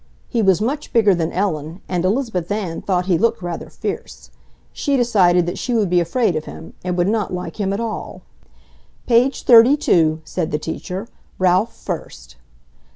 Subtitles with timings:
[0.27, 4.31] He was much bigger than Ellen, and Elizabeth Ann thought he looked rather fierce.
[4.73, 7.79] She decided that she would be afraid of him, and would not like him at
[7.79, 8.23] all.
[9.05, 11.07] "Page thirty two," said the teacher.
[11.37, 12.35] "Ralph first."